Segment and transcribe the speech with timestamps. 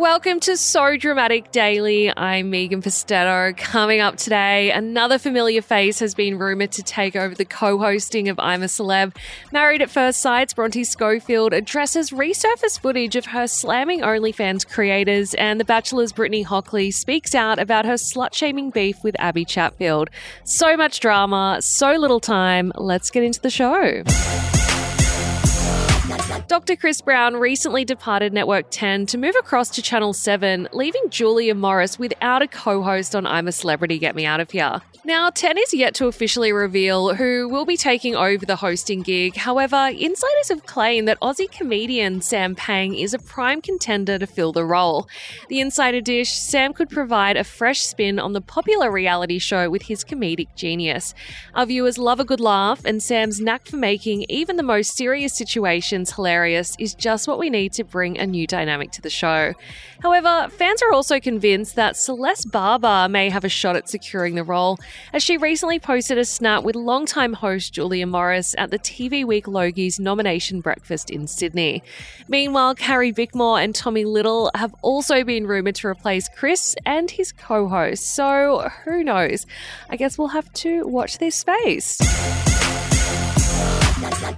[0.00, 2.10] Welcome to So Dramatic Daily.
[2.16, 3.54] I'm Megan Pustetto.
[3.54, 8.30] Coming up today, another familiar face has been rumoured to take over the co hosting
[8.30, 9.14] of I'm a Celeb.
[9.52, 15.60] Married at First Sight's Bronte Schofield addresses resurfaced footage of her slamming OnlyFans creators, and
[15.60, 20.08] The Bachelor's Brittany Hockley speaks out about her slut shaming beef with Abbie Chatfield.
[20.44, 22.72] So much drama, so little time.
[22.74, 24.02] Let's get into the show.
[26.50, 26.74] Dr.
[26.74, 31.96] Chris Brown recently departed Network 10 to move across to Channel 7, leaving Julia Morris
[31.96, 34.80] without a co host on I'm a Celebrity, Get Me Out of Here.
[35.04, 39.36] Now, 10 is yet to officially reveal who will be taking over the hosting gig.
[39.36, 44.52] However, insiders have claimed that Aussie comedian Sam Pang is a prime contender to fill
[44.52, 45.08] the role.
[45.48, 49.82] The insider dish Sam could provide a fresh spin on the popular reality show with
[49.82, 51.14] his comedic genius.
[51.54, 55.32] Our viewers love a good laugh, and Sam's knack for making even the most serious
[55.32, 59.54] situations hilarious is just what we need to bring a new dynamic to the show.
[60.02, 64.44] However, fans are also convinced that Celeste Barber may have a shot at securing the
[64.44, 64.78] role
[65.12, 69.44] as she recently posted a snap with longtime host Julia Morris at the TV Week
[69.44, 71.82] Logies nomination breakfast in Sydney.
[72.28, 77.32] Meanwhile, Carrie Bickmore and Tommy Little have also been rumoured to replace Chris and his
[77.32, 79.46] co host, so who knows?
[79.90, 81.98] I guess we'll have to watch this space.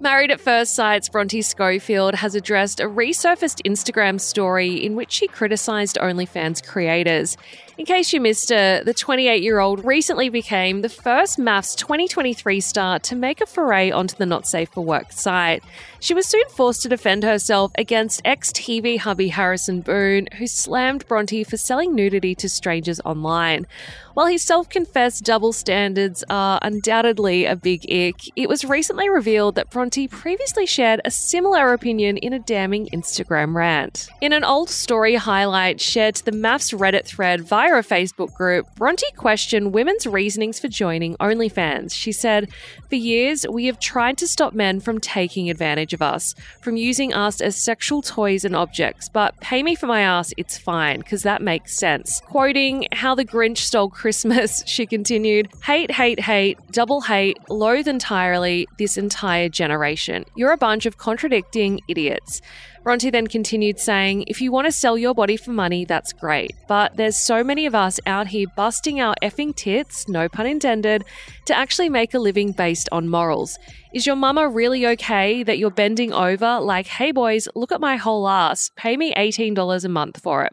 [0.00, 5.26] Married at First Sight's Bronte Schofield has addressed a resurfaced Instagram story in which she
[5.26, 7.36] criticised OnlyFans creators.
[7.76, 12.60] In case you missed it, the 28 year old recently became the first MAFS 2023
[12.60, 15.64] star to make a foray onto the not safe for work site.
[15.98, 21.08] She was soon forced to defend herself against ex TV hubby Harrison Boote, who slammed
[21.08, 23.66] Bronte for selling nudity to strangers online.
[24.14, 29.43] While his self confessed double standards are undoubtedly a big ick, it was recently revealed
[29.52, 34.08] that Bronte previously shared a similar opinion in a damning Instagram rant.
[34.20, 38.66] In an old story highlight shared to the MAFS Reddit thread via a Facebook group,
[38.76, 41.92] Bronte questioned women's reasonings for joining OnlyFans.
[41.94, 42.48] She said,
[42.88, 47.12] For years, we have tried to stop men from taking advantage of us, from using
[47.12, 51.22] us as sexual toys and objects, but pay me for my ass, it's fine, because
[51.22, 52.20] that makes sense.
[52.26, 58.68] Quoting how the Grinch stole Christmas, she continued, Hate, hate, hate, double hate, loathe entirely
[58.78, 60.24] this entire generation.
[60.34, 62.40] You're a bunch of contradicting idiots.
[62.84, 66.52] Bronte then continued saying, If you want to sell your body for money, that's great.
[66.68, 71.02] But there's so many of us out here busting our effing tits, no pun intended,
[71.46, 73.58] to actually make a living based on morals.
[73.94, 77.96] Is your mama really okay that you're bending over like, hey boys, look at my
[77.96, 80.52] whole ass, pay me $18 a month for it?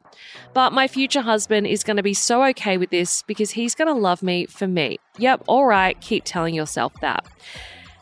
[0.53, 3.93] But my future husband is going to be so okay with this because he's going
[3.93, 4.99] to love me for me.
[5.17, 7.25] Yep, alright, keep telling yourself that.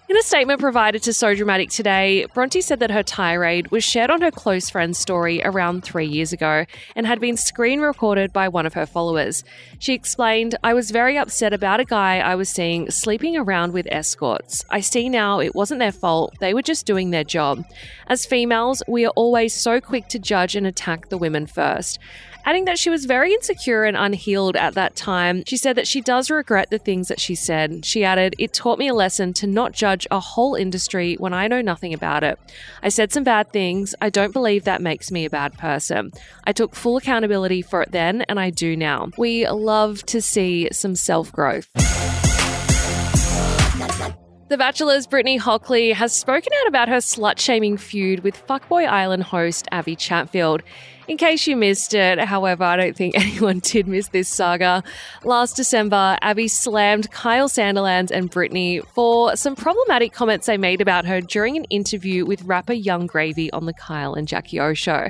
[0.09, 4.09] In a statement provided to So Dramatic today, Bronte said that her tirade was shared
[4.09, 6.65] on her close friend's story around three years ago
[6.95, 9.43] and had been screen recorded by one of her followers.
[9.77, 13.87] She explained, I was very upset about a guy I was seeing sleeping around with
[13.91, 14.65] escorts.
[14.71, 17.63] I see now it wasn't their fault, they were just doing their job.
[18.07, 21.99] As females, we are always so quick to judge and attack the women first
[22.45, 25.43] adding that she was very insecure and unhealed at that time.
[25.45, 27.85] She said that she does regret the things that she said.
[27.85, 31.47] She added, It taught me a lesson to not judge a whole industry when I
[31.47, 32.39] know nothing about it.
[32.81, 33.93] I said some bad things.
[34.01, 36.11] I don't believe that makes me a bad person.
[36.45, 39.09] I took full accountability for it then, and I do now.
[39.17, 41.69] We love to see some self growth.
[44.49, 49.21] The Bachelor's Brittany Hockley has spoken out about her slut shaming feud with Fuckboy Island
[49.21, 50.63] host Abbie Chatfield.
[51.09, 54.83] In case you missed it, however, I don't think anyone did miss this saga.
[55.23, 61.07] Last December, Abbie slammed Kyle Sandilands and Brittany for some problematic comments they made about
[61.07, 65.07] her during an interview with rapper Yung Gravy on the Kyle and Jackie O show.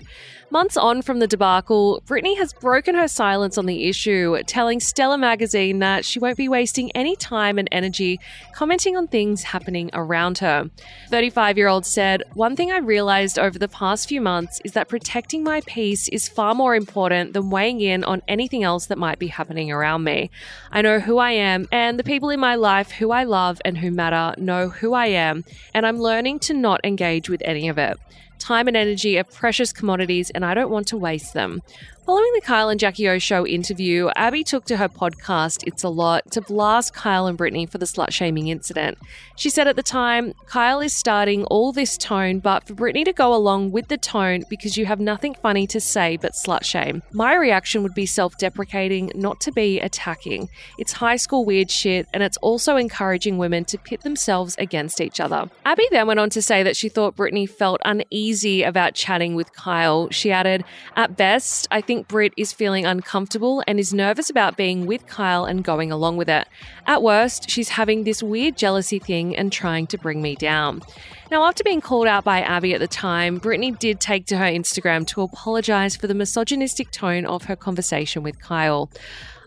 [0.51, 5.17] Months on from the debacle, Brittany has broken her silence on the issue, telling Stella
[5.17, 8.19] magazine that she won't be wasting any time and energy
[8.55, 10.71] commenting on things happening around her.
[11.09, 14.87] 35 year old said, One thing I realized over the past few months is that
[14.87, 19.19] protecting my peace is far more important than weighing in on anything else that might
[19.19, 20.29] be happening around me.
[20.71, 23.77] I know who I am, and the people in my life who I love and
[23.77, 25.43] who matter know who I am,
[25.73, 27.97] and I'm learning to not engage with any of it.
[28.39, 31.61] Time and energy are precious commodities, and I don't want to waste them.
[32.05, 35.89] Following the Kyle and Jackie O show interview, Abbie took to her podcast, It's a
[35.89, 38.97] Lot, to blast Kyle and Brittany for the slut shaming incident.
[39.35, 43.13] She said at the time, Kyle is starting all this tone, but for Brittany to
[43.13, 47.03] go along with the tone because you have nothing funny to say but slut shame.
[47.11, 50.49] My reaction would be self deprecating, not to be attacking.
[50.79, 55.19] It's high school weird shit, and it's also encouraging women to pit themselves against each
[55.19, 55.47] other.
[55.63, 58.28] Abbie then went on to say that she thought Brittany felt uneasy
[58.63, 60.09] about chatting with Kyle.
[60.11, 60.63] She added,
[60.95, 65.05] At best, I think think Britt is feeling uncomfortable and is nervous about being with
[65.07, 66.47] Kyle and going along with it.
[66.87, 70.81] At worst, she's having this weird jealousy thing and trying to bring me down.
[71.29, 74.45] Now, after being called out by Abbie at the time, Brittany did take to her
[74.45, 78.89] Instagram to apologise for the misogynistic tone of her conversation with Kyle.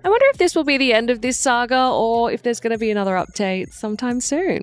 [0.04, 2.72] I wonder if this will be the end of this saga or if there's going
[2.72, 4.62] to be another update sometime soon.